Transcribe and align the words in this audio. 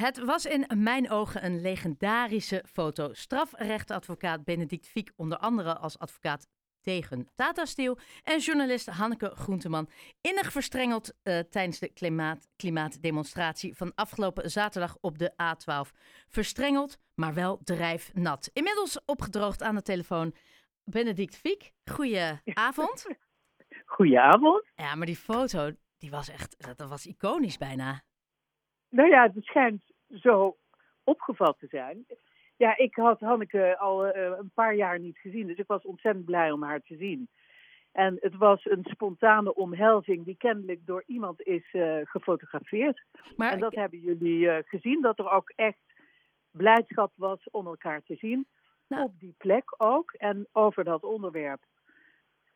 Het 0.00 0.24
was 0.24 0.46
in 0.46 0.66
mijn 0.76 1.10
ogen 1.10 1.44
een 1.44 1.60
legendarische 1.60 2.64
foto. 2.72 3.12
Strafrechtadvocaat 3.12 4.44
Benedict 4.44 4.88
Fiek, 4.88 5.12
onder 5.16 5.38
andere 5.38 5.76
als 5.76 5.98
advocaat 5.98 6.46
tegen 6.80 7.28
Tata 7.34 7.64
Steel. 7.64 7.98
En 8.22 8.38
journalist 8.38 8.86
Hanneke 8.86 9.30
Groenteman. 9.34 9.88
Innig 10.20 10.52
verstrengeld 10.52 11.12
uh, 11.22 11.38
tijdens 11.38 11.78
de 11.78 11.88
klimaat, 11.88 12.48
klimaatdemonstratie 12.56 13.76
van 13.76 13.94
afgelopen 13.94 14.50
zaterdag 14.50 14.96
op 15.00 15.18
de 15.18 15.32
A12. 15.32 15.96
Verstrengeld, 16.28 16.98
maar 17.14 17.34
wel 17.34 17.60
drijfnat. 17.64 18.50
Inmiddels 18.52 19.04
opgedroogd 19.04 19.62
aan 19.62 19.74
de 19.74 19.82
telefoon. 19.82 20.34
Benedict 20.84 21.36
Fiek, 21.36 21.72
goedenavond. 21.84 23.06
Goedenavond. 23.84 24.70
Ja, 24.74 24.94
maar 24.94 25.06
die 25.06 25.16
foto, 25.16 25.70
die 25.98 26.10
was 26.10 26.28
echt, 26.28 26.76
dat 26.76 26.88
was 26.88 27.06
iconisch 27.06 27.58
bijna. 27.58 28.02
Nou 28.90 29.08
ja, 29.08 29.30
het 29.34 29.44
schijnt 29.44 29.82
zo 30.08 30.56
opgevat 31.04 31.58
te 31.58 31.66
zijn. 31.70 32.06
Ja, 32.56 32.76
ik 32.76 32.94
had 32.94 33.20
Hanneke 33.20 33.78
al 33.78 34.06
uh, 34.06 34.12
een 34.14 34.50
paar 34.54 34.74
jaar 34.74 34.98
niet 34.98 35.18
gezien, 35.18 35.46
dus 35.46 35.56
ik 35.56 35.66
was 35.66 35.84
ontzettend 35.84 36.24
blij 36.24 36.50
om 36.50 36.62
haar 36.62 36.80
te 36.80 36.96
zien. 36.96 37.28
En 37.92 38.16
het 38.20 38.36
was 38.36 38.64
een 38.64 38.84
spontane 38.84 39.54
omhelzing 39.54 40.24
die 40.24 40.36
kennelijk 40.36 40.86
door 40.86 41.02
iemand 41.06 41.42
is 41.42 41.72
uh, 41.72 42.00
gefotografeerd. 42.02 43.02
Maar 43.36 43.52
en 43.52 43.58
dat 43.58 43.74
hebben 43.74 43.98
jullie 43.98 44.38
uh, 44.38 44.56
gezien, 44.64 45.00
dat 45.00 45.18
er 45.18 45.30
ook 45.30 45.52
echt 45.56 45.78
blijdschap 46.50 47.12
was 47.14 47.50
om 47.50 47.66
elkaar 47.66 48.02
te 48.02 48.14
zien. 48.14 48.46
Nou. 48.86 49.04
Op 49.04 49.18
die 49.18 49.34
plek 49.38 49.74
ook 49.76 50.12
en 50.12 50.48
over 50.52 50.84
dat 50.84 51.04
onderwerp. 51.04 51.62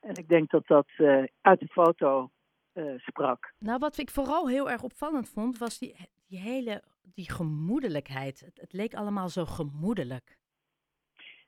En 0.00 0.14
ik 0.14 0.28
denk 0.28 0.50
dat 0.50 0.66
dat 0.66 0.88
uit 1.40 1.60
de 1.60 1.68
foto 1.68 2.30
sprak. 2.96 3.52
Nou, 3.58 3.78
wat 3.78 3.98
ik 3.98 4.10
vooral 4.10 4.48
heel 4.48 4.70
erg 4.70 4.82
opvallend 4.82 5.28
vond, 5.28 5.58
was 5.58 5.78
die, 5.78 5.96
die 6.34 6.42
hele 6.42 6.82
die 7.14 7.30
gemoedelijkheid. 7.30 8.40
Het, 8.40 8.60
het, 8.60 8.72
leek 8.72 8.94
allemaal 8.94 9.28
zo 9.28 9.44
gemoedelijk. 9.44 10.36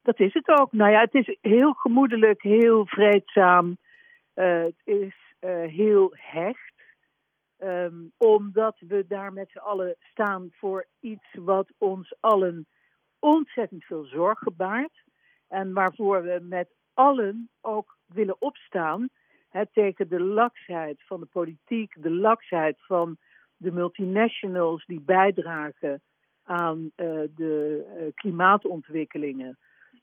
Dat 0.02 0.20
is 0.20 0.34
het 0.34 0.48
ook. 0.48 0.72
Nou 0.72 0.90
ja, 0.90 1.00
het 1.00 1.14
is 1.14 1.38
heel 1.40 1.72
gemoedelijk, 1.72 2.42
heel 2.42 2.86
vreedzaam. 2.86 3.76
Uh, 4.34 4.62
het 4.62 4.80
is 4.84 5.16
uh, 5.40 5.66
heel 5.66 6.10
hecht. 6.12 6.74
Um, 7.58 8.12
omdat 8.16 8.76
we 8.78 9.06
daar 9.08 9.32
met 9.32 9.50
z'n 9.50 9.58
allen 9.58 9.96
staan 9.98 10.48
voor 10.50 10.86
iets 11.00 11.26
wat 11.32 11.72
ons 11.78 12.14
allen 12.20 12.66
ontzettend 13.18 13.84
veel 13.84 14.04
zorgen 14.04 14.56
baart. 14.56 15.04
En 15.48 15.72
waarvoor 15.72 16.22
we 16.22 16.38
met 16.42 16.68
allen 16.94 17.50
ook 17.60 17.96
willen 18.06 18.40
opstaan. 18.40 19.08
Hè, 19.48 19.66
tegen 19.72 20.08
de 20.08 20.20
laksheid 20.20 21.02
van 21.06 21.20
de 21.20 21.26
politiek, 21.26 22.02
de 22.02 22.10
laksheid 22.10 22.76
van 22.80 23.18
de 23.56 23.72
multinationals 23.72 24.86
die 24.86 25.00
bijdragen 25.00 26.02
aan 26.42 26.78
uh, 26.78 26.90
de 27.34 27.84
uh, 28.00 28.06
klimaatontwikkelingen. 28.14 29.58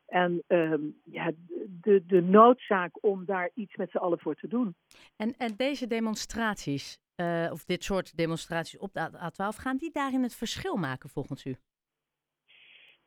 En 0.05 0.43
uh, 0.47 0.73
ja, 1.03 1.31
de, 1.67 2.05
de 2.05 2.21
noodzaak 2.21 3.03
om 3.03 3.25
daar 3.25 3.49
iets 3.53 3.75
met 3.75 3.91
z'n 3.91 3.97
allen 3.97 4.19
voor 4.19 4.35
te 4.35 4.47
doen. 4.47 4.75
En, 5.15 5.33
en 5.37 5.55
deze 5.55 5.87
demonstraties, 5.87 6.99
uh, 7.15 7.49
of 7.51 7.65
dit 7.65 7.83
soort 7.83 8.17
demonstraties 8.17 8.79
op 8.79 8.93
de 8.93 9.09
A12, 9.09 9.57
gaan 9.57 9.77
die 9.77 9.91
daarin 9.91 10.23
het 10.23 10.35
verschil 10.35 10.75
maken 10.75 11.09
volgens 11.09 11.45
u? 11.45 11.55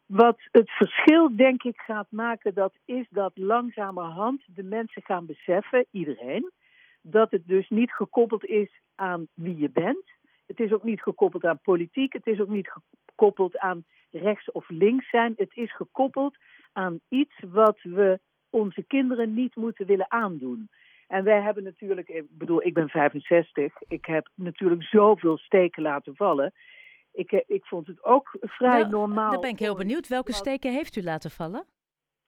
Wat 0.07 0.39
het 0.51 0.71
verschil 0.71 1.37
denk 1.37 1.63
ik 1.63 1.81
gaat 1.81 2.11
maken, 2.11 2.55
dat 2.55 2.75
is 2.85 3.07
dat 3.11 3.33
langzamerhand 3.35 4.43
de 4.47 4.63
mensen 4.63 5.03
gaan 5.03 5.27
beseffen, 5.27 5.87
iedereen, 5.91 6.53
dat 7.01 7.31
het 7.31 7.47
dus 7.47 7.69
niet 7.69 7.93
gekoppeld 7.93 8.45
is 8.45 8.81
aan 8.95 9.29
wie 9.35 9.57
je 9.57 9.71
bent, 9.71 10.16
het 10.47 10.61
is 10.61 10.73
ook 10.73 10.83
niet 10.83 11.03
gekoppeld 11.03 11.45
aan 11.45 11.61
politiek. 11.63 12.13
Het 12.13 12.27
is 12.27 12.41
ook 12.41 12.49
niet 12.49 12.71
gekoppeld 13.07 13.59
aan 13.59 13.85
rechts 14.11 14.51
of 14.51 14.69
links 14.69 15.11
zijn. 15.11 15.35
Het 15.37 15.51
is 15.55 15.77
gekoppeld 15.77 16.37
aan 16.73 17.01
iets 17.09 17.43
wat 17.49 17.79
we 17.83 18.21
onze 18.51 18.83
kinderen 18.83 19.35
niet 19.35 19.57
moeten 19.57 19.87
willen 19.87 20.11
aandoen. 20.11 20.69
En 21.07 21.25
wij 21.25 21.43
hebben 21.43 21.63
natuurlijk, 21.63 22.09
ik 22.09 22.25
bedoel, 22.31 22.63
ik 22.63 22.75
ben 22.75 22.89
65. 22.89 23.75
Ik 23.89 24.05
heb 24.05 24.29
natuurlijk 24.35 24.83
zoveel 24.83 25.39
steken 25.39 25.83
laten 25.83 26.17
vallen. 26.17 26.53
Ik, 27.13 27.33
eh, 27.33 27.41
ik 27.47 27.65
vond 27.65 27.87
het 27.87 28.05
ook 28.05 28.37
vrij 28.41 28.81
nou, 28.81 28.91
normaal. 28.91 29.31
Dan 29.31 29.41
ben 29.41 29.51
ik 29.51 29.59
heel 29.59 29.77
benieuwd. 29.77 30.09
Welke 30.09 30.33
steken 30.33 30.73
heeft 30.73 30.97
u 30.97 31.03
laten 31.03 31.31
vallen? 31.31 31.67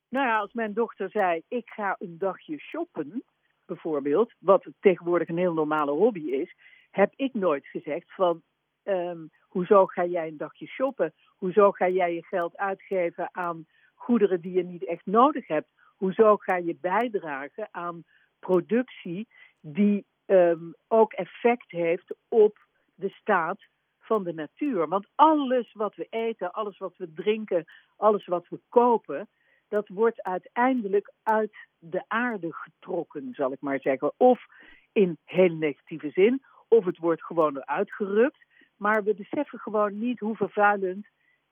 Nou 0.09 0.27
ja, 0.27 0.39
als 0.39 0.53
mijn 0.53 0.73
dochter 0.73 1.11
zei: 1.11 1.43
Ik 1.49 1.69
ga 1.71 1.97
een 1.99 2.19
dagje 2.19 2.59
shoppen, 2.59 3.25
bijvoorbeeld, 3.69 4.35
wat 4.39 4.67
tegenwoordig 4.81 5.29
een 5.29 5.39
heel 5.39 5.53
normale 5.53 5.91
hobby 5.91 6.31
is 6.31 6.55
heb 6.91 7.13
ik 7.17 7.35
nooit 7.35 7.67
gezegd 7.67 8.15
van 8.15 8.43
um, 8.85 9.31
hoezo 9.49 9.87
ga 9.87 10.05
jij 10.05 10.29
een 10.29 10.37
dagje 10.37 10.67
shoppen? 10.67 11.15
Hoezo 11.27 11.71
ga 11.71 11.89
jij 11.89 12.15
je 12.15 12.25
geld 12.25 12.57
uitgeven 12.57 13.29
aan 13.33 13.67
goederen 13.95 14.41
die 14.41 14.53
je 14.53 14.65
niet 14.65 14.87
echt 14.87 15.07
nodig 15.07 15.47
hebt? 15.47 15.69
Hoezo 15.97 16.37
ga 16.37 16.57
je 16.57 16.77
bijdragen 16.81 17.69
aan 17.71 18.05
productie 18.39 19.29
die 19.61 20.07
um, 20.27 20.75
ook 20.89 21.13
effect 21.13 21.71
heeft 21.71 22.15
op 22.29 22.59
de 22.95 23.09
staat 23.09 23.61
van 23.99 24.25
de 24.25 24.33
natuur? 24.33 24.89
Want 24.89 25.09
alles 25.15 25.73
wat 25.73 25.95
we 25.95 26.07
eten, 26.11 26.53
alles 26.53 26.79
wat 26.79 26.97
we 26.97 27.13
drinken, 27.13 27.65
alles 27.97 28.27
wat 28.27 28.49
we 28.49 28.61
kopen, 28.69 29.29
dat 29.69 29.89
wordt 29.89 30.23
uiteindelijk 30.23 31.13
uit 31.23 31.57
de 31.79 32.05
aarde 32.07 32.53
getrokken, 32.53 33.35
zal 33.35 33.53
ik 33.53 33.61
maar 33.61 33.81
zeggen. 33.81 34.13
Of 34.17 34.47
in 34.93 35.19
heel 35.25 35.55
negatieve 35.55 36.11
zin, 36.11 36.43
of 36.69 36.85
het 36.85 36.99
wordt 36.99 37.25
gewoon 37.25 37.57
eruit 37.57 37.93
gerukt. 37.93 38.47
Maar 38.77 39.05
we 39.05 39.15
beseffen 39.15 39.59
gewoon 39.59 39.99
niet 39.99 40.21
hoe 40.21 40.37
vervuilend 40.37 41.07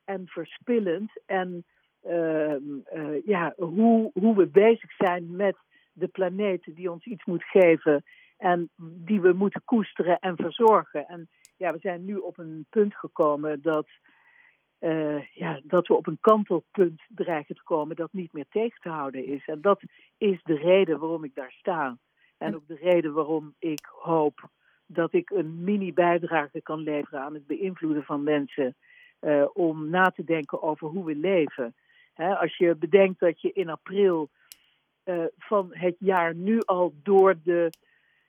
en 0.04 0.26
verspillend 0.26 1.10
en 1.26 1.64
uh, 2.06 2.54
uh, 2.94 3.24
ja, 3.24 3.52
hoe, 3.56 4.10
hoe 4.14 4.36
we 4.36 4.46
bezig 4.46 4.92
zijn 4.92 5.36
met 5.36 5.56
de 5.92 6.08
planeet 6.08 6.68
die 6.74 6.90
ons 6.90 7.04
iets 7.04 7.24
moet 7.24 7.44
geven 7.44 8.04
en 8.36 8.70
die 8.76 9.20
we 9.20 9.32
moeten 9.32 9.62
koesteren 9.64 10.18
en 10.18 10.36
verzorgen. 10.36 11.06
En 11.06 11.28
ja, 11.56 11.72
we 11.72 11.78
zijn 11.78 12.04
nu 12.04 12.16
op 12.16 12.38
een 12.38 12.66
punt 12.70 12.94
gekomen 12.94 13.62
dat, 13.62 13.86
uh, 14.86 15.26
ja, 15.34 15.60
dat 15.64 15.86
we 15.86 15.94
op 15.94 16.06
een 16.06 16.18
kantelpunt 16.20 17.00
dreigen 17.08 17.54
te 17.54 17.62
komen 17.62 17.96
dat 17.96 18.12
niet 18.12 18.32
meer 18.32 18.46
tegen 18.50 18.80
te 18.80 18.88
houden 18.88 19.26
is. 19.26 19.46
En 19.46 19.60
dat 19.60 19.82
is 20.18 20.42
de 20.42 20.56
reden 20.56 20.98
waarom 20.98 21.24
ik 21.24 21.34
daar 21.34 21.52
sta. 21.52 21.98
En 22.38 22.54
ook 22.54 22.66
de 22.66 22.78
reden 22.80 23.12
waarom 23.12 23.54
ik 23.58 23.88
hoop 23.92 24.48
dat 24.86 25.12
ik 25.12 25.30
een 25.30 25.64
mini-bijdrage 25.64 26.60
kan 26.62 26.78
leveren 26.78 27.20
aan 27.20 27.34
het 27.34 27.46
beïnvloeden 27.46 28.04
van 28.04 28.22
mensen 28.22 28.74
uh, 29.20 29.44
om 29.52 29.90
na 29.90 30.10
te 30.10 30.24
denken 30.24 30.62
over 30.62 30.88
hoe 30.88 31.04
we 31.04 31.16
leven. 31.16 31.74
als 32.14 32.56
je 32.56 32.74
bedenkt 32.74 33.20
dat 33.20 33.40
je 33.40 33.52
in 33.52 33.68
april 33.68 34.28
uh, 35.04 35.24
van 35.38 35.68
het 35.70 35.96
jaar 35.98 36.34
nu 36.34 36.60
al 36.60 36.94
door, 37.02 37.34
de, 37.42 37.70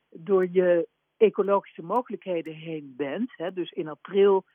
door 0.10 0.48
je 0.52 0.88
ecologische 1.18 1.84
mogelijkheden 1.84 2.54
heen 2.54 2.94
bent. 2.98 3.32
dus 3.54 3.72
in 3.72 3.88
april, 3.88 4.46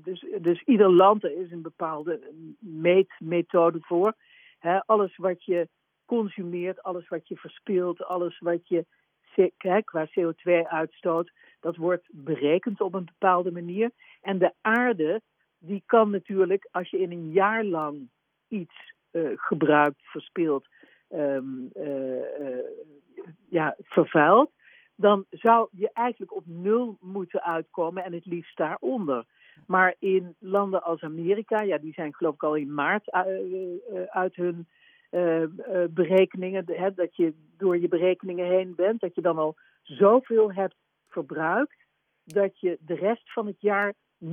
dus, 0.00 0.24
dus 0.40 0.62
ieder 0.62 0.90
land, 0.90 1.24
er 1.24 1.36
is 1.36 1.50
een 1.50 1.62
bepaalde 1.62 2.20
meetmethode 2.58 3.78
voor. 3.80 4.14
alles 4.86 5.16
wat 5.16 5.44
je 5.44 5.68
consumeert, 6.04 6.82
alles 6.82 7.08
wat 7.08 7.28
je 7.28 7.36
verspilt, 7.36 8.04
alles 8.04 8.38
wat 8.38 8.68
je 8.68 8.84
qua 9.84 10.08
CO2-uitstoot, 10.08 11.32
dat 11.60 11.76
wordt 11.76 12.08
berekend 12.10 12.80
op 12.80 12.94
een 12.94 13.04
bepaalde 13.04 13.52
manier. 13.52 13.90
En 14.20 14.38
de 14.38 14.52
aarde, 14.60 15.20
die 15.58 15.82
kan 15.86 16.10
natuurlijk, 16.10 16.68
als 16.70 16.90
je 16.90 16.98
in 16.98 17.10
een 17.10 17.30
jaar 17.30 17.64
lang 17.64 18.08
iets 18.48 18.94
uh, 19.12 19.30
gebruikt, 19.34 20.00
verspilt, 20.02 20.66
um, 21.10 21.70
uh, 21.76 22.40
uh, 22.40 22.58
ja, 23.48 23.76
vervuilt, 23.78 24.50
dan 24.94 25.24
zou 25.30 25.68
je 25.70 25.90
eigenlijk 25.92 26.34
op 26.34 26.46
nul 26.46 26.96
moeten 27.00 27.42
uitkomen 27.42 28.04
en 28.04 28.12
het 28.12 28.26
liefst 28.26 28.56
daaronder. 28.56 29.24
Maar 29.66 29.94
in 29.98 30.34
landen 30.38 30.82
als 30.82 31.02
Amerika, 31.02 31.62
ja, 31.62 31.78
die 31.78 31.92
zijn 31.92 32.14
geloof 32.14 32.34
ik 32.34 32.42
al 32.42 32.54
in 32.54 32.74
maart 32.74 33.10
uit 34.08 34.36
hun 34.36 34.66
berekeningen, 35.90 36.64
hè, 36.66 36.94
dat 36.94 37.16
je 37.16 37.34
door 37.56 37.78
je 37.78 37.88
berekeningen 37.88 38.46
heen 38.46 38.74
bent, 38.76 39.00
dat 39.00 39.14
je 39.14 39.20
dan 39.20 39.38
al 39.38 39.56
zoveel 39.82 40.52
hebt 40.52 40.76
verbruikt, 41.08 41.76
dat 42.24 42.60
je 42.60 42.78
de 42.80 42.94
rest 42.94 43.32
van 43.32 43.46
het 43.46 43.60
jaar 43.60 43.94
0,0 44.22 44.28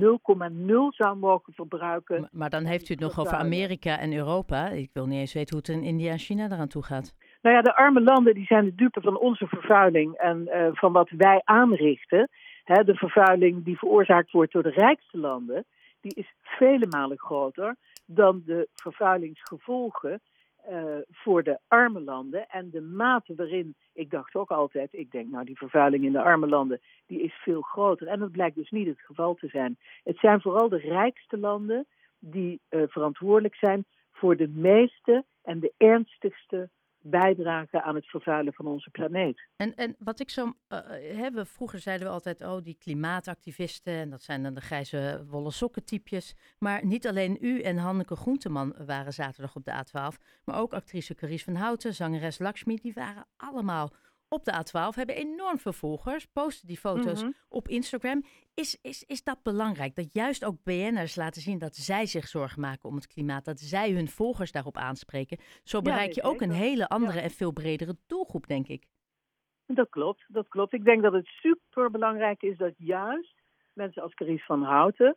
zou 0.88 1.16
mogen 1.16 1.52
verbruiken. 1.52 2.20
Maar, 2.20 2.30
maar 2.32 2.50
dan 2.50 2.64
heeft 2.64 2.88
u 2.88 2.92
het 2.92 3.02
nog 3.02 3.20
over 3.20 3.36
Amerika 3.36 3.98
en 3.98 4.12
Europa. 4.12 4.68
Ik 4.68 4.90
wil 4.92 5.06
niet 5.06 5.18
eens 5.18 5.34
weten 5.34 5.56
hoe 5.56 5.64
het 5.66 5.76
in 5.76 5.88
India 5.88 6.12
en 6.12 6.18
China 6.18 6.44
eraan 6.44 6.68
toe 6.68 6.82
gaat. 6.82 7.14
Nou 7.42 7.56
ja, 7.56 7.62
de 7.62 7.74
arme 7.74 8.00
landen 8.00 8.34
die 8.34 8.46
zijn 8.46 8.64
de 8.64 8.74
dupe 8.74 9.00
van 9.00 9.18
onze 9.18 9.46
vervuiling 9.46 10.14
en 10.14 10.48
uh, 10.48 10.68
van 10.72 10.92
wat 10.92 11.10
wij 11.10 11.40
aanrichten. 11.44 12.28
De 12.70 12.94
vervuiling 12.94 13.64
die 13.64 13.78
veroorzaakt 13.78 14.30
wordt 14.30 14.52
door 14.52 14.62
de 14.62 14.70
rijkste 14.70 15.18
landen, 15.18 15.64
die 16.00 16.14
is 16.14 16.34
vele 16.42 16.86
malen 16.86 17.18
groter 17.18 17.76
dan 18.06 18.42
de 18.46 18.68
vervuilingsgevolgen 18.74 20.20
uh, 20.70 20.84
voor 21.10 21.42
de 21.42 21.58
arme 21.68 22.00
landen. 22.00 22.48
En 22.48 22.70
de 22.70 22.80
mate 22.80 23.34
waarin, 23.34 23.74
ik 23.92 24.10
dacht 24.10 24.34
ook 24.34 24.50
altijd, 24.50 24.92
ik 24.92 25.10
denk 25.10 25.30
nou 25.30 25.44
die 25.44 25.56
vervuiling 25.56 26.04
in 26.04 26.12
de 26.12 26.22
arme 26.22 26.46
landen, 26.46 26.80
die 27.06 27.22
is 27.22 27.34
veel 27.34 27.60
groter. 27.60 28.06
En 28.06 28.18
dat 28.18 28.32
blijkt 28.32 28.56
dus 28.56 28.70
niet 28.70 28.86
het 28.86 29.00
geval 29.00 29.34
te 29.34 29.48
zijn. 29.48 29.78
Het 30.04 30.18
zijn 30.18 30.40
vooral 30.40 30.68
de 30.68 30.78
rijkste 30.78 31.38
landen 31.38 31.86
die 32.18 32.60
uh, 32.70 32.82
verantwoordelijk 32.88 33.54
zijn 33.54 33.84
voor 34.12 34.36
de 34.36 34.48
meeste 34.48 35.24
en 35.42 35.60
de 35.60 35.72
ernstigste 35.76 36.68
bijdragen 37.02 37.82
aan 37.82 37.94
het 37.94 38.06
vervuilen 38.06 38.52
van 38.52 38.66
onze 38.66 38.90
planeet. 38.90 39.48
En, 39.56 39.74
en 39.74 39.96
wat 39.98 40.20
ik 40.20 40.30
zo 40.30 40.44
uh, 40.44 40.78
hebben, 41.16 41.46
vroeger 41.46 41.78
zeiden 41.78 42.06
we 42.06 42.12
altijd, 42.12 42.40
oh 42.40 42.62
die 42.62 42.76
klimaatactivisten, 42.78 43.92
en 43.92 44.10
dat 44.10 44.22
zijn 44.22 44.42
dan 44.42 44.54
de 44.54 44.60
grijze 44.60 45.24
wollen 45.28 45.52
sokken 45.52 45.84
typjes. 45.84 46.34
Maar 46.58 46.86
niet 46.86 47.06
alleen 47.06 47.38
u 47.40 47.60
en 47.60 47.76
Hanneke 47.76 48.16
Groenteman 48.16 48.74
waren 48.86 49.12
zaterdag 49.12 49.56
op 49.56 49.64
de 49.64 49.72
A12, 49.72 50.42
maar 50.44 50.58
ook 50.58 50.72
actrice 50.72 51.14
Carice 51.14 51.44
van 51.44 51.54
Houten, 51.54 51.94
zangeres 51.94 52.38
Lakshmi, 52.38 52.76
die 52.76 52.92
waren 52.94 53.26
allemaal 53.36 53.92
op 54.32 54.44
de 54.44 54.52
A12, 54.52 54.94
hebben 54.94 55.16
enorm 55.16 55.58
veel 55.58 55.72
volgers, 55.72 56.26
posten 56.26 56.68
die 56.68 56.76
foto's 56.78 57.22
Mhm. 57.22 57.32
op 57.48 57.68
Instagram. 57.68 58.22
Is, 58.54 58.78
is, 58.82 59.04
is 59.04 59.22
dat 59.22 59.42
belangrijk? 59.42 59.94
Dat 59.94 60.12
juist 60.12 60.44
ook 60.44 60.62
BN'ers 60.62 61.16
laten 61.16 61.42
zien 61.42 61.58
dat 61.58 61.76
zij 61.76 62.06
zich 62.06 62.28
zorgen 62.28 62.60
maken 62.60 62.88
om 62.88 62.94
het 62.94 63.06
klimaat, 63.06 63.44
dat 63.44 63.60
zij 63.60 63.90
hun 63.90 64.08
volgers 64.08 64.52
daarop 64.52 64.76
aanspreken. 64.76 65.38
Zo 65.62 65.80
bereik 65.82 66.12
je 66.12 66.22
ook 66.22 66.40
een 66.40 66.50
hele 66.50 66.88
andere 66.88 67.20
en 67.20 67.30
veel 67.30 67.52
bredere 67.52 67.96
doelgroep, 68.06 68.46
denk 68.46 68.66
ik. 68.68 68.86
Dat 69.66 69.88
klopt, 69.88 70.24
dat 70.28 70.48
klopt. 70.48 70.72
Ik 70.72 70.84
denk 70.84 71.02
dat 71.02 71.12
het 71.12 71.26
super 71.26 71.90
belangrijk 71.90 72.42
is 72.42 72.56
dat 72.56 72.74
juist 72.76 73.34
mensen 73.72 74.02
als 74.02 74.14
Carice 74.14 74.44
van 74.44 74.62
Houten, 74.62 75.16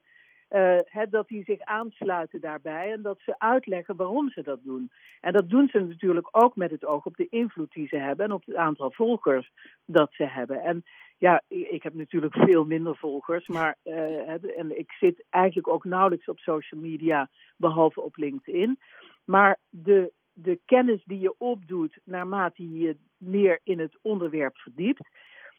eh, 0.54 1.04
dat 1.10 1.28
die 1.28 1.44
zich 1.44 1.60
aansluiten 1.60 2.42
daarbij 2.42 2.92
en 2.92 3.02
dat 3.02 3.20
ze 3.20 3.40
uitleggen 3.40 3.96
waarom 3.96 4.30
ze 4.30 4.42
dat 4.42 4.64
doen. 4.64 4.92
En 5.22 5.34
dat 5.34 5.50
doen 5.50 5.68
ze 5.68 5.80
natuurlijk 5.80 6.28
ook 6.32 6.56
met 6.56 6.72
het 6.72 6.86
oog 6.86 7.06
op 7.06 7.16
de 7.16 7.28
invloed 7.30 7.72
die 7.72 7.88
ze 7.88 7.96
hebben 7.96 8.26
en 8.26 8.32
op 8.32 8.46
het 8.46 8.56
aantal 8.56 8.92
volgers 8.92 9.52
dat 9.86 10.14
ze 10.14 10.24
hebben. 10.24 10.62
En 10.62 10.84
ja, 11.18 11.42
ik 11.48 11.84
heb 11.84 11.94
natuurlijk 11.94 12.34
veel 12.48 12.66
minder 12.66 12.98
volgers, 12.98 13.48
maar 13.48 13.78
eh, 13.84 14.58
en 14.58 14.80
ik 14.80 14.92
zit 14.92 15.24
eigenlijk 15.30 15.68
ook 15.68 15.84
nauwelijks 15.84 16.28
op 16.28 16.40
social 16.40 16.82
media, 16.82 17.30
behalve 17.58 18.02
op 18.02 18.18
LinkedIn. 18.18 18.80
Maar 19.26 19.60
de, 19.70 20.12
de 20.34 20.60
kennis 20.66 21.04
die 21.06 21.20
je 21.20 21.36
opdoet 21.38 22.00
naarmate 22.04 22.64
je 22.64 22.78
je 22.80 22.98
meer 23.18 23.60
in 23.64 23.80
het 23.80 23.98
onderwerp 24.02 24.58
verdiept, 24.58 25.10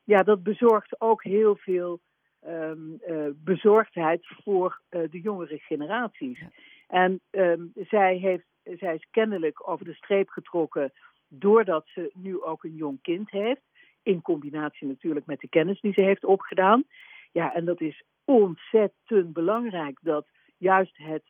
ja, 0.04 0.22
dat 0.22 0.42
bezorgt 0.42 1.00
ook 1.00 1.22
heel 1.22 1.56
veel 1.56 2.00
ehm, 2.44 2.94
eh, 3.00 3.26
bezorgdheid 3.34 4.26
voor 4.42 4.80
eh, 4.88 5.00
de 5.10 5.20
jongere 5.20 5.58
generaties. 5.58 6.40
Ja. 6.40 6.50
En 6.88 7.20
ehm, 7.30 7.62
zij, 7.74 8.16
heeft, 8.16 8.44
zij 8.62 8.94
is 8.94 9.06
kennelijk 9.10 9.68
over 9.68 9.84
de 9.84 9.94
streep 9.94 10.28
getrokken 10.28 10.92
doordat 11.28 11.86
ze 11.86 12.10
nu 12.14 12.42
ook 12.42 12.64
een 12.64 12.74
jong 12.74 13.02
kind 13.02 13.30
heeft. 13.30 13.62
In 14.02 14.22
combinatie 14.22 14.86
natuurlijk 14.86 15.26
met 15.26 15.40
de 15.40 15.48
kennis 15.48 15.80
die 15.80 15.92
ze 15.92 16.00
heeft 16.00 16.24
opgedaan. 16.24 16.84
Ja, 17.32 17.54
en 17.54 17.64
dat 17.64 17.80
is 17.80 18.04
ontzettend 18.24 19.32
belangrijk 19.32 19.98
dat 20.02 20.26
juist 20.56 20.96
het 20.96 21.22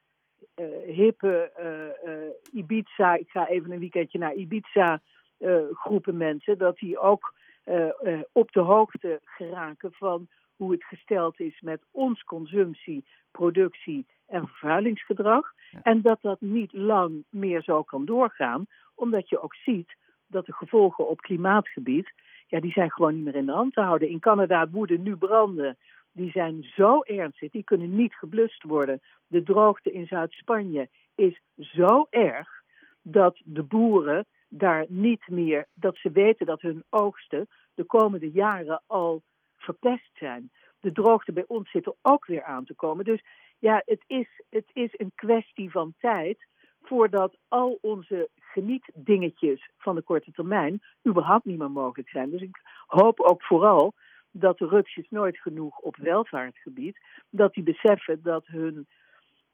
eh, 0.55 0.67
hippe 0.87 1.53
Ibiza, 2.53 3.15
ik 3.15 3.31
ga 3.31 3.49
even 3.49 3.71
een 3.71 3.79
weekendje 3.79 4.19
naar 4.19 4.35
Ibiza, 4.35 5.01
groepen 5.73 6.17
mensen, 6.17 6.59
dat 6.59 6.79
die 6.79 6.99
ook 6.99 7.35
op 8.33 8.53
de 8.53 8.61
hoogte 8.61 9.21
geraken 9.25 9.93
van 9.93 10.29
hoe 10.57 10.73
het 10.73 10.85
gesteld 10.85 11.41
is 11.41 11.61
met 11.61 11.83
ons 11.91 12.23
consumptie, 12.25 13.05
productie 13.31 14.07
en 14.27 14.49
vervuilingsgedrag. 14.49 15.53
Ja. 15.71 15.83
En 15.83 16.03
dat 16.03 16.19
dat 16.23 16.41
niet 16.41 16.73
lang 16.73 17.25
meer 17.31 17.63
zo 17.63 17.83
kan 17.83 18.05
doorgaan, 18.05 18.67
omdat 18.95 19.29
je 19.29 19.43
ook 19.43 19.55
ziet 19.55 19.97
dat 20.27 20.47
de 20.47 20.53
gevolgen 20.53 21.09
op 21.09 21.21
klimaatgebied, 21.21 22.13
ja, 22.47 22.61
die 22.61 22.73
zijn 22.73 22.91
gewoon 22.91 23.15
niet 23.15 23.25
meer 23.25 23.35
in 23.35 23.47
de 23.47 23.53
hand 23.53 23.73
te 23.73 23.81
houden. 23.81 24.09
In 24.09 24.21
Canada 24.21 24.69
woeden 24.71 25.03
nu 25.03 25.17
branden, 25.17 25.77
die 26.13 26.31
zijn 26.31 26.63
zo 26.63 27.01
ernstig, 27.01 27.51
die 27.51 27.65
kunnen 27.65 27.97
niet 27.97 28.15
geblust 28.15 28.63
worden. 28.63 29.01
De 29.27 29.43
droogte 29.43 29.93
in 29.93 30.07
Zuid-Spanje 30.07 30.89
is 31.15 31.41
zo 31.57 32.07
erg 32.11 32.63
dat 33.03 33.41
de 33.45 33.63
boeren 33.63 34.27
daar 34.49 34.85
niet 34.89 35.29
meer, 35.29 35.67
dat 35.75 35.97
ze 35.97 36.11
weten 36.11 36.47
dat 36.47 36.61
hun 36.61 36.85
oogsten 36.91 37.49
de 37.75 37.85
komende 37.85 38.31
jaren 38.31 38.83
al 38.87 39.23
verpest 39.65 40.11
zijn. 40.15 40.51
De 40.81 40.93
droogte 40.93 41.33
bij 41.33 41.45
ons 41.47 41.71
zit 41.71 41.87
er 41.87 41.95
ook 42.03 42.27
weer 42.27 42.43
aan 42.43 42.65
te 42.65 42.75
komen. 42.75 43.05
Dus 43.05 43.23
ja, 43.59 43.83
het 43.85 44.05
is, 44.07 44.43
het 44.51 44.71
is 44.73 44.89
een 44.93 45.13
kwestie 45.15 45.71
van 45.71 45.95
tijd 45.99 46.47
voordat 46.83 47.37
al 47.49 47.79
onze 47.81 48.29
genietdingetjes 48.39 49.71
van 49.79 49.95
de 49.95 50.03
korte 50.03 50.33
termijn 50.33 50.83
überhaupt 51.09 51.45
niet 51.45 51.59
meer 51.59 51.71
mogelijk 51.71 52.09
zijn. 52.09 52.31
Dus 52.31 52.41
ik 52.41 52.61
hoop 52.87 53.21
ook 53.21 53.43
vooral 53.43 53.95
dat 54.31 54.59
de 54.59 54.67
rupsjes 54.67 55.07
nooit 55.11 55.39
genoeg 55.39 55.79
op 55.79 55.97
welvaartsgebied, 55.97 56.99
dat 57.31 57.55
die 57.55 57.63
beseffen 57.63 58.23
dat 58.23 58.47
hun, 58.47 58.87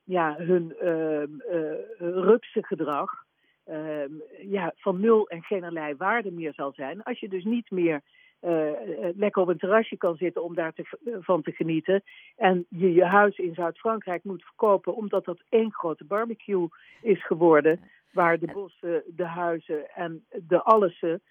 ja, 0.04 0.36
hun 0.36 0.76
ehm 0.76 1.40
eh, 1.40 1.72
rupsengedrag 1.98 3.24
ehm, 3.64 4.12
ja, 4.38 4.72
van 4.76 5.00
nul 5.00 5.28
en 5.28 5.42
geen 5.42 5.62
allerlei 5.62 5.94
waarde 5.96 6.30
meer 6.30 6.54
zal 6.54 6.72
zijn. 6.72 7.02
Als 7.02 7.20
je 7.20 7.28
dus 7.28 7.44
niet 7.44 7.70
meer 7.70 8.02
eh, 8.40 8.69
eh, 8.69 9.16
lekker 9.16 9.42
op 9.42 9.48
een 9.48 9.58
terrasje 9.58 9.96
kan 9.96 10.16
zitten 10.16 10.42
om 10.42 10.54
daar 10.54 10.72
te, 10.72 10.98
eh, 11.04 11.14
van 11.20 11.42
te 11.42 11.52
genieten. 11.52 12.02
En 12.37 12.66
je 12.69 12.92
je 12.92 13.04
huis 13.04 13.38
in 13.38 13.54
Zuid-Frankrijk 13.54 14.25
moet 14.25 14.44
verkopen 14.44 14.94
omdat 14.94 15.25
dat 15.25 15.42
één 15.48 15.72
grote 15.72 16.04
barbecue 16.04 16.69
is 17.02 17.26
geworden. 17.26 17.81
Waar 18.12 18.38
de 18.38 18.46
bossen, 18.52 19.02
de 19.06 19.25
huizen 19.25 19.90
en 19.94 20.25
de 20.31 20.62
allessen 20.62 21.22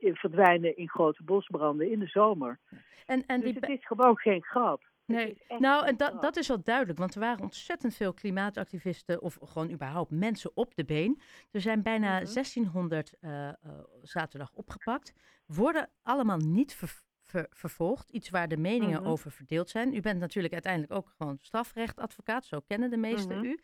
verdwijnen 0.00 0.76
in 0.76 0.88
grote 0.88 1.22
bosbranden 1.22 1.90
in 1.90 1.98
de 1.98 2.06
zomer. 2.06 2.58
En, 3.06 3.24
en 3.26 3.40
Dus 3.40 3.50
die, 3.50 3.60
het 3.60 3.70
is 3.70 3.86
gewoon 3.86 4.16
geen 4.16 4.42
grap. 4.42 4.82
Nee, 5.06 5.36
nou, 5.58 5.86
en 5.86 5.96
dat, 5.96 6.22
dat 6.22 6.36
is 6.36 6.48
wel 6.48 6.62
duidelijk, 6.62 6.98
want 6.98 7.14
er 7.14 7.20
waren 7.20 7.42
ontzettend 7.42 7.94
veel 7.94 8.12
klimaatactivisten 8.14 9.22
of 9.22 9.38
gewoon 9.42 9.70
überhaupt 9.70 10.10
mensen 10.10 10.50
op 10.54 10.74
de 10.74 10.84
been. 10.84 11.20
Er 11.50 11.60
zijn 11.60 11.82
bijna 11.82 12.20
Mhm. 12.20 12.32
1600 12.32 13.12
eh, 13.20 13.48
eh, 13.48 13.54
zaterdag 14.02 14.52
opgepakt, 14.52 15.12
worden 15.46 15.90
allemaal 16.02 16.38
niet 16.38 16.74
ver- 16.74 17.02
ver- 17.24 17.46
vervolgd, 17.50 18.10
iets 18.10 18.30
waar 18.30 18.48
de 18.48 18.56
meningen 18.56 19.00
Mhm. 19.00 19.10
over 19.10 19.30
verdeeld 19.30 19.70
zijn. 19.70 19.94
U 19.94 20.00
bent 20.00 20.20
natuurlijk 20.20 20.52
uiteindelijk 20.52 20.92
ook 20.92 21.14
gewoon 21.16 21.38
strafrechtadvocaat, 21.40 22.44
zo 22.46 22.60
kennen 22.60 22.90
de 22.90 22.96
meesten 22.96 23.36
Mhm. 23.38 23.46
u. 23.46 23.60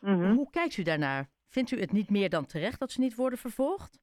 Mhm. 0.00 0.32
Hoe 0.34 0.50
kijkt 0.50 0.76
u 0.76 0.82
daarnaar? 0.82 1.28
Vindt 1.48 1.70
u 1.70 1.80
het 1.80 1.92
niet 1.92 2.10
meer 2.10 2.28
dan 2.30 2.46
terecht 2.46 2.78
dat 2.78 2.90
ze 2.92 3.00
niet 3.00 3.14
worden 3.14 3.38
vervolgd? 3.38 3.98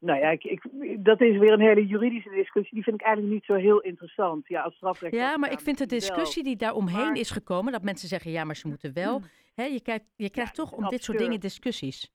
Nou 0.00 0.18
ja, 0.18 0.30
ik, 0.30 0.44
ik, 0.44 0.62
dat 1.04 1.20
is 1.20 1.38
weer 1.38 1.52
een 1.52 1.60
hele 1.60 1.86
juridische 1.86 2.30
discussie. 2.30 2.74
Die 2.74 2.82
vind 2.82 3.00
ik 3.00 3.06
eigenlijk 3.06 3.34
niet 3.34 3.44
zo 3.44 3.54
heel 3.54 3.80
interessant. 3.80 4.48
Ja, 4.48 4.62
als 4.62 4.74
strafrecht. 4.74 5.14
Ja, 5.14 5.38
maar 5.38 5.52
ik 5.52 5.60
vind 5.60 5.78
de 5.78 5.86
wel. 5.86 5.98
discussie 5.98 6.42
die 6.42 6.56
daar 6.56 6.74
omheen 6.74 7.06
Maar- 7.06 7.16
is 7.16 7.30
gekomen, 7.30 7.72
dat 7.72 7.82
mensen 7.82 8.08
zeggen 8.08 8.30
ja, 8.30 8.44
maar 8.44 8.56
ze 8.56 8.68
moeten 8.68 8.92
wel. 8.94 9.22
Hè, 9.54 9.64
je, 9.64 9.82
kijkt, 9.82 10.04
je 10.16 10.30
krijgt 10.30 10.54
toch 10.54 10.72
om 10.72 10.88
dit 10.88 11.04
soort 11.04 11.18
dingen 11.18 11.40
discussies. 11.40 12.12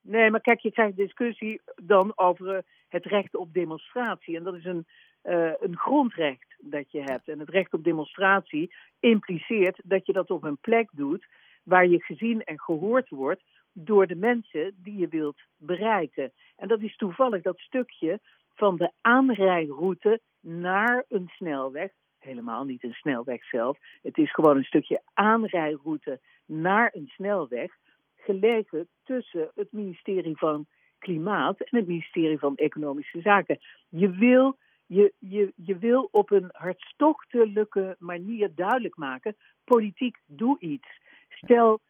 Nee, 0.00 0.30
maar 0.30 0.40
kijk, 0.40 0.60
je 0.60 0.72
krijgt 0.72 0.96
discussie 0.96 1.60
dan 1.82 2.12
over 2.16 2.54
eh, 2.54 2.62
het 2.88 3.04
recht 3.04 3.36
op 3.36 3.52
demonstratie. 3.52 4.36
En 4.36 4.42
dat 4.42 4.54
is 4.54 4.64
een, 4.64 4.86
eh, 5.22 5.52
een 5.60 5.76
grondrecht 5.76 6.54
dat 6.58 6.92
je 6.92 7.00
hebt. 7.00 7.28
En 7.28 7.38
het 7.38 7.48
recht 7.48 7.72
op 7.72 7.84
demonstratie 7.84 8.74
impliceert 9.00 9.80
dat 9.84 10.06
je 10.06 10.12
dat 10.12 10.30
op 10.30 10.42
een 10.42 10.58
plek 10.58 10.88
doet 10.92 11.26
waar 11.62 11.86
je 11.86 12.02
gezien 12.02 12.44
en 12.44 12.60
gehoord 12.60 13.08
wordt 13.08 13.42
door 13.84 14.06
de 14.06 14.16
mensen 14.16 14.74
die 14.82 14.96
je 14.96 15.08
wilt 15.08 15.40
bereiken. 15.56 16.32
En 16.56 16.68
dat 16.68 16.80
is 16.80 16.96
toevallig 16.96 17.42
dat 17.42 17.58
stukje 17.58 18.20
van 18.54 18.76
de 18.76 18.92
aanrijroute 19.00 20.20
naar 20.40 21.04
een 21.08 21.28
snelweg. 21.28 21.90
Helemaal 22.18 22.64
niet 22.64 22.84
een 22.84 22.92
snelweg 22.92 23.44
zelf. 23.44 23.78
Het 24.02 24.18
is 24.18 24.32
gewoon 24.32 24.56
een 24.56 24.64
stukje 24.64 25.02
aanrijroute 25.14 26.20
naar 26.46 26.90
een 26.94 27.08
snelweg 27.08 27.72
gelegen 28.16 28.88
tussen 29.04 29.50
het 29.54 29.72
ministerie 29.72 30.36
van 30.36 30.66
Klimaat 30.98 31.60
en 31.60 31.78
het 31.78 31.86
ministerie 31.86 32.38
van 32.38 32.56
Economische 32.56 33.20
Zaken. 33.20 33.58
Je 33.88 34.10
wil, 34.10 34.56
je, 34.86 35.12
je, 35.18 35.52
je 35.56 35.78
wil 35.78 36.08
op 36.10 36.30
een 36.30 36.48
hartstochtelijke 36.52 37.96
manier 37.98 38.54
duidelijk 38.54 38.96
maken: 38.96 39.36
politiek, 39.64 40.16
doe 40.26 40.56
iets. 40.58 40.88
Stel 41.28 41.80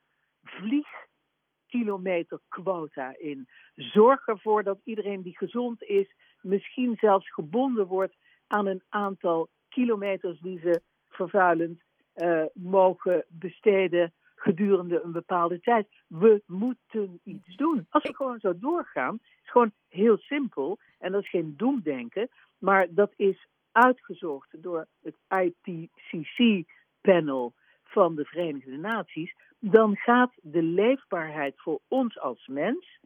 vliegkilometerquota 1.68 3.14
in. 3.18 3.48
Zorg 3.74 4.26
ervoor 4.26 4.62
dat 4.62 4.78
iedereen 4.84 5.22
die 5.22 5.36
gezond 5.36 5.82
is, 5.82 6.14
misschien 6.40 6.96
zelfs 7.00 7.32
gebonden 7.32 7.86
wordt 7.86 8.16
aan 8.46 8.66
een 8.66 8.82
aantal 8.88 9.48
kilometers 9.68 10.40
die 10.40 10.58
ze 10.58 10.82
vervuilend 11.08 11.82
eh, 12.12 12.44
mogen 12.54 13.24
besteden 13.28 14.12
gedurende 14.34 15.02
een 15.02 15.12
bepaalde 15.12 15.60
tijd. 15.60 15.88
We 16.06 16.42
moeten 16.46 17.20
iets 17.24 17.56
doen. 17.56 17.86
Als 17.90 18.02
we 18.02 18.14
gewoon 18.14 18.40
zo 18.40 18.58
doorgaan, 18.58 19.18
is 19.22 19.50
gewoon 19.50 19.72
heel 19.88 20.16
simpel. 20.16 20.78
En 20.98 21.12
dat 21.12 21.22
is 21.22 21.30
geen 21.30 21.54
doemdenken, 21.56 22.28
maar 22.58 22.86
dat 22.90 23.12
is 23.16 23.46
uitgezocht 23.72 24.62
door 24.62 24.86
het 25.02 25.16
IPCC-panel 25.28 27.54
van 27.84 28.14
de 28.14 28.24
Verenigde 28.24 28.76
Naties. 28.76 29.34
Dan 29.58 29.96
gaat 29.96 30.32
de 30.42 30.62
leefbaarheid 30.62 31.54
voor 31.56 31.80
ons 31.88 32.18
als 32.18 32.46
mens 32.46 32.98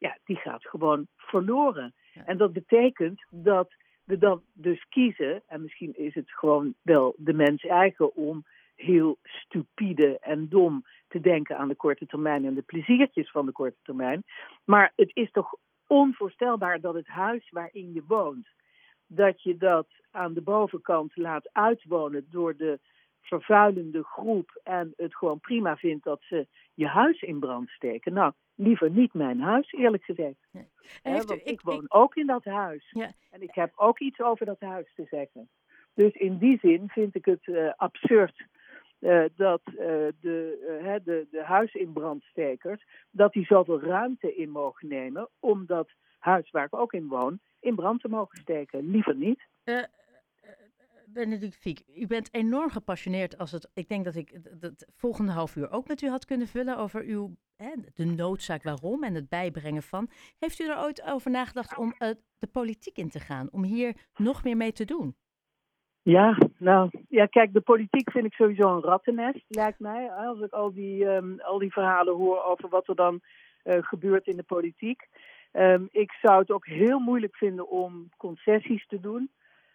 ja, 0.00 0.18
die 0.24 0.36
gaat 0.36 0.66
gewoon 0.66 1.06
verloren. 1.16 1.94
En 2.24 2.36
dat 2.36 2.52
betekent 2.52 3.24
dat 3.30 3.74
we 4.04 4.18
dan 4.18 4.42
dus 4.52 4.86
kiezen, 4.88 5.42
en 5.46 5.62
misschien 5.62 5.96
is 5.96 6.14
het 6.14 6.30
gewoon 6.30 6.74
wel 6.82 7.14
de 7.16 7.32
mens 7.32 7.64
eigen 7.64 8.14
om 8.14 8.44
heel 8.74 9.18
stupide 9.22 10.18
en 10.18 10.48
dom 10.48 10.84
te 11.08 11.20
denken 11.20 11.58
aan 11.58 11.68
de 11.68 11.74
korte 11.74 12.06
termijn 12.06 12.44
en 12.44 12.54
de 12.54 12.62
pleziertjes 12.62 13.30
van 13.30 13.46
de 13.46 13.52
korte 13.52 13.78
termijn. 13.82 14.22
Maar 14.64 14.92
het 14.96 15.10
is 15.14 15.30
toch 15.30 15.54
onvoorstelbaar 15.86 16.80
dat 16.80 16.94
het 16.94 17.06
huis 17.06 17.50
waarin 17.50 17.92
je 17.92 18.02
woont, 18.06 18.48
dat 19.06 19.42
je 19.42 19.56
dat 19.56 19.88
aan 20.10 20.34
de 20.34 20.42
bovenkant 20.42 21.16
laat 21.16 21.48
uitwonen 21.52 22.26
door 22.30 22.56
de 22.56 22.80
vervuilende 23.20 24.02
groep 24.02 24.60
en 24.62 24.92
het 24.96 25.16
gewoon 25.16 25.40
prima 25.40 25.76
vindt 25.76 26.04
dat 26.04 26.22
ze 26.22 26.46
je 26.74 26.86
huis 26.86 27.20
in 27.20 27.38
brand 27.38 27.68
steken. 27.68 28.12
Nou, 28.12 28.32
liever 28.54 28.90
niet 28.90 29.14
mijn 29.14 29.40
huis, 29.40 29.72
eerlijk 29.72 30.04
gezegd. 30.04 30.48
Want 31.02 31.30
ik, 31.30 31.42
ik, 31.42 31.60
woon 31.60 31.84
ook 31.88 32.14
in 32.16 32.26
dat 32.26 32.44
huis. 32.44 32.90
Ja. 32.90 33.10
En 33.30 33.42
ik 33.42 33.54
heb 33.54 33.72
ook 33.76 33.98
iets 33.98 34.20
over 34.20 34.46
dat 34.46 34.60
huis 34.60 34.92
te 34.94 35.06
zeggen. 35.10 35.48
Dus 35.94 36.12
in 36.12 36.38
die 36.38 36.58
zin 36.62 36.88
vind 36.88 37.14
ik 37.14 37.24
het 37.24 37.46
uh, 37.46 37.72
absurd 37.76 38.46
uh, 39.00 39.24
dat 39.36 39.60
uh, 39.66 39.76
de, 39.76 41.00
de, 41.04 41.26
de 41.30 41.42
huisinbrandstekers 41.42 42.86
dat 43.10 43.32
die 43.32 43.44
zoveel 43.44 43.80
ruimte 43.80 44.34
in 44.34 44.50
mogen 44.50 44.88
nemen 44.88 45.28
om 45.38 45.66
dat 45.66 45.88
huis 46.18 46.50
waar 46.50 46.64
ik 46.64 46.74
ook 46.74 46.92
in 46.92 47.08
woon 47.08 47.40
in 47.60 47.74
brand 47.74 48.00
te 48.00 48.08
mogen 48.08 48.38
steken. 48.38 48.90
Liever 48.90 49.14
niet. 49.14 49.40
Benedict 51.12 51.56
Fiek, 51.56 51.82
u 51.94 52.06
bent 52.06 52.34
enorm 52.34 52.70
gepassioneerd 52.70 53.38
als 53.38 53.52
het. 53.52 53.70
Ik 53.74 53.88
denk 53.88 54.04
dat 54.04 54.14
ik 54.14 54.40
het 54.60 54.86
volgende 54.96 55.32
half 55.32 55.56
uur 55.56 55.70
ook 55.70 55.88
met 55.88 56.02
u 56.02 56.08
had 56.08 56.24
kunnen 56.24 56.46
vullen 56.46 56.76
over 56.76 57.02
uw, 57.02 57.36
hè, 57.56 57.72
de 57.94 58.04
noodzaak 58.04 58.62
waarom 58.62 59.04
en 59.04 59.14
het 59.14 59.28
bijbrengen 59.28 59.82
van. 59.82 60.10
Heeft 60.38 60.60
u 60.60 60.68
er 60.68 60.78
ooit 60.78 61.02
over 61.02 61.30
nagedacht 61.30 61.78
om 61.78 61.94
uh, 61.98 62.08
de 62.38 62.46
politiek 62.46 62.96
in 62.96 63.08
te 63.08 63.20
gaan, 63.20 63.48
om 63.50 63.62
hier 63.62 63.96
nog 64.16 64.44
meer 64.44 64.56
mee 64.56 64.72
te 64.72 64.84
doen? 64.84 65.16
Ja, 66.02 66.38
nou, 66.58 66.90
ja, 67.08 67.26
kijk, 67.26 67.52
de 67.52 67.60
politiek 67.60 68.10
vind 68.10 68.24
ik 68.24 68.32
sowieso 68.32 68.74
een 68.74 68.82
rattennest, 68.82 69.44
lijkt 69.48 69.78
mij. 69.78 70.10
Als 70.10 70.40
ik 70.40 70.52
al 70.52 70.72
die, 70.72 71.04
um, 71.04 71.40
al 71.40 71.58
die 71.58 71.72
verhalen 71.72 72.14
hoor 72.14 72.42
over 72.42 72.68
wat 72.68 72.88
er 72.88 72.94
dan 72.94 73.20
uh, 73.64 73.78
gebeurt 73.80 74.26
in 74.26 74.36
de 74.36 74.42
politiek. 74.42 75.08
Um, 75.52 75.88
ik 75.90 76.12
zou 76.12 76.38
het 76.38 76.50
ook 76.50 76.66
heel 76.66 76.98
moeilijk 76.98 77.36
vinden 77.36 77.68
om 77.68 78.08
concessies 78.16 78.86
te 78.86 79.00
doen. 79.00 79.30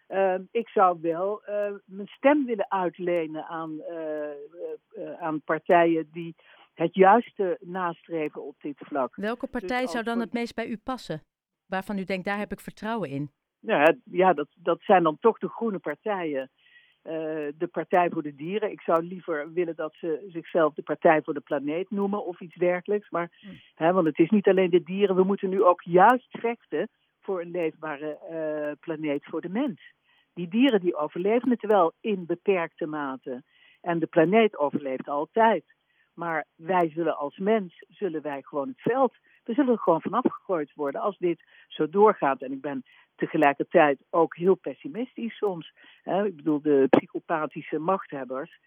Uh, 0.08 0.34
ik 0.50 0.68
zou 0.68 0.98
wel 1.00 1.42
uh, 1.48 1.72
mijn 1.84 2.08
stem 2.08 2.44
willen 2.44 2.70
uitlenen 2.70 3.46
aan, 3.46 3.80
uh, 3.90 5.12
aan 5.18 5.42
partijen 5.42 6.08
die 6.12 6.34
het 6.74 6.94
juiste 6.94 7.58
nastreven 7.60 8.42
op 8.42 8.54
dit 8.60 8.76
vlak. 8.78 9.16
Welke 9.16 9.48
dus 9.50 9.60
partij 9.60 9.80
dus 9.80 9.90
zou 9.90 10.04
dan 10.04 10.20
het 10.20 10.32
meest 10.32 10.54
bij 10.54 10.66
u 10.66 10.76
passen? 10.76 11.22
Waarvan 11.66 11.98
u 11.98 12.04
denkt, 12.04 12.24
daar 12.24 12.38
heb 12.38 12.52
ik 12.52 12.60
vertrouwen 12.60 13.10
in? 13.10 13.30
Ja, 13.60 13.94
ja 14.04 14.32
dat, 14.32 14.48
dat 14.54 14.80
zijn 14.80 15.02
dan 15.02 15.18
toch 15.20 15.38
de 15.38 15.48
groene 15.48 15.78
partijen. 15.78 16.50
de 17.02 17.68
Partij 17.72 18.10
voor 18.10 18.22
de 18.22 18.34
Dieren. 18.34 18.70
Ik 18.70 18.80
zou 18.80 19.02
liever 19.02 19.52
willen 19.52 19.76
dat 19.76 19.94
ze 19.94 20.26
zichzelf 20.28 20.74
de 20.74 20.82
Partij 20.82 21.22
voor 21.22 21.34
de 21.34 21.40
Planeet 21.40 21.90
noemen 21.90 22.24
of 22.24 22.40
iets 22.40 22.54
dergelijks. 22.54 23.10
Maar, 23.10 23.30
hm. 23.40 23.48
hè, 23.74 23.92
want 23.92 24.06
het 24.06 24.18
is 24.18 24.30
niet 24.30 24.46
alleen 24.46 24.70
de 24.70 24.82
dieren. 24.82 25.16
We 25.16 25.24
moeten 25.24 25.48
nu 25.48 25.62
ook 25.62 25.82
juist 25.82 26.38
vechten 26.38 26.88
voor 27.26 27.40
een 27.40 27.50
leefbare 27.50 28.18
uh, 28.30 28.72
planeet 28.80 29.24
voor 29.24 29.40
de 29.40 29.48
mens. 29.48 29.94
Die 30.36 30.48
dieren 30.48 30.80
die 30.80 30.96
overleven 30.96 31.50
het 31.50 31.66
wel 31.66 31.92
in 32.00 32.26
beperkte 32.26 32.86
mate. 32.86 33.42
En 33.80 33.98
de 33.98 34.06
planeet 34.06 34.56
overleeft 34.56 35.08
altijd. 35.08 35.64
Maar 36.14 36.44
wij 36.54 36.90
zullen 36.94 37.16
als 37.16 37.38
mens, 37.38 37.84
zullen 37.88 38.22
wij 38.22 38.42
gewoon 38.42 38.68
het 38.68 38.80
veld, 38.80 39.14
we 39.44 39.54
zullen 39.54 39.72
er 39.72 39.78
gewoon 39.78 40.00
vanaf 40.00 40.24
gegooid 40.32 40.74
worden 40.74 41.00
als 41.00 41.18
dit 41.18 41.42
zo 41.68 41.88
doorgaat. 41.88 42.42
En 42.42 42.52
ik 42.52 42.60
ben 42.60 42.84
tegelijkertijd 43.14 43.98
ook 44.10 44.36
heel 44.36 44.54
pessimistisch 44.54 45.36
soms. 45.36 45.72
Ik 46.04 46.36
bedoel, 46.36 46.60
de 46.60 46.86
psychopathische 46.90 47.78
machthebbers, 47.78 48.58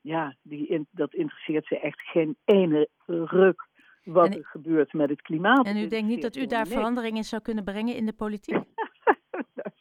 ja, 0.00 0.34
die 0.42 0.86
dat 0.90 1.14
interesseert 1.14 1.66
ze 1.66 1.80
echt 1.80 2.00
geen 2.00 2.36
ene 2.44 2.88
ruk 3.06 3.66
wat 4.04 4.34
er 4.34 4.44
gebeurt 4.44 4.92
met 4.92 5.08
het 5.08 5.22
klimaat. 5.22 5.66
En 5.66 5.76
u 5.76 5.86
denkt 5.86 6.08
niet 6.08 6.22
dat 6.22 6.36
u 6.36 6.46
daar 6.46 6.66
verandering 6.66 7.16
in 7.16 7.24
zou 7.24 7.42
kunnen 7.42 7.64
brengen 7.64 7.96
in 7.96 8.06
de 8.06 8.12
politiek? 8.12 8.67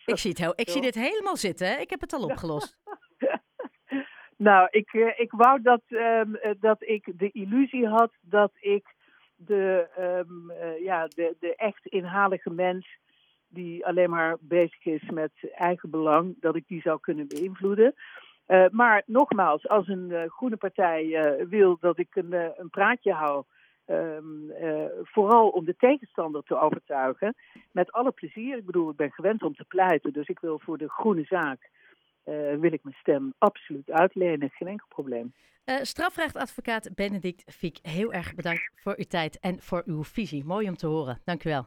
Ik, 0.08 0.18
zie 0.18 0.34
het 0.38 0.60
ik 0.60 0.70
zie 0.70 0.82
dit 0.82 0.96
helemaal 0.96 1.38
zitten, 1.38 1.68
hè? 1.68 1.80
ik 1.80 1.90
heb 1.90 2.02
het 2.02 2.14
al 2.14 2.24
opgelost. 2.24 2.78
nou, 4.48 4.68
ik, 4.72 4.94
eh, 4.94 5.20
ik 5.20 5.32
wou 5.32 5.62
dat, 5.62 5.82
um, 5.88 6.40
dat 6.60 6.78
ik 6.80 7.12
de 7.16 7.32
illusie 7.32 7.88
had 7.88 8.12
dat 8.22 8.52
ik 8.60 8.96
de, 9.36 9.88
um, 10.00 10.52
uh, 10.52 10.84
ja, 10.84 11.08
de, 11.08 11.36
de 11.40 11.56
echt 11.56 11.86
inhalige 11.86 12.50
mens 12.50 12.98
die 13.48 13.86
alleen 13.86 14.10
maar 14.10 14.38
bezig 14.40 14.86
is 14.86 15.10
met 15.10 15.32
eigen 15.56 15.90
belang, 15.90 16.36
dat 16.40 16.56
ik 16.56 16.68
die 16.68 16.82
zou 16.82 17.00
kunnen 17.00 17.28
beïnvloeden. 17.28 17.94
Uh, 18.48 18.66
maar 18.70 19.04
nogmaals, 19.06 19.68
als 19.68 19.88
een 19.88 20.10
uh, 20.10 20.22
groene 20.28 20.58
partij 20.58 21.06
uh, 21.06 21.48
wil 21.50 21.78
dat 21.80 21.98
ik 21.98 22.16
een, 22.16 22.34
een 22.34 22.70
praatje 22.70 23.14
hou 23.14 23.44
Um, 23.89 24.51
uh, 24.51 24.86
vooral 25.01 25.50
om 25.50 25.65
de 25.65 25.75
tegenstander 25.75 26.44
te 26.44 26.60
overtuigen. 26.60 27.36
Met 27.72 27.91
alle 27.91 28.12
plezier. 28.12 28.58
Ik 28.58 28.65
bedoel, 28.65 28.89
ik 28.89 28.96
ben 28.96 29.12
gewend 29.12 29.44
om 29.44 29.56
te 29.56 29.65
pleiten. 29.65 30.13
Dus 30.13 30.27
ik 30.27 30.39
wil 30.39 30.60
voor 30.60 30.77
de 30.77 30.89
groene 30.89 31.24
zaak. 31.24 31.70
Uh, 32.25 32.56
wil 32.56 32.74
ik 32.74 32.84
mijn 32.84 32.96
stem 33.00 33.34
absoluut 33.38 33.91
uitlenen. 33.91 34.50
Geen 34.50 34.67
enkel 34.67 34.88
probleem. 34.89 35.34
Uh, 35.65 35.75
strafrechtadvocaat 35.82 36.96
Benedict 36.96 37.44
Fiek, 37.53 37.77
heel 37.82 38.13
erg 38.13 38.36
bedankt 38.36 38.72
voor 38.75 38.94
uw 38.98 39.03
tijd 39.08 39.39
en 39.39 39.60
voor 39.60 39.84
uw 39.86 40.03
visie. 40.03 40.46
Mooi 40.46 40.67
om 40.67 40.75
te 40.75 40.88
horen. 40.88 41.20
Dank 41.25 41.44
u 41.44 41.50
wel. 41.50 41.65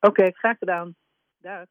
Oké, 0.00 0.06
okay, 0.06 0.30
graag 0.32 0.58
gedaan. 0.58 0.94
Dag. 1.38 1.68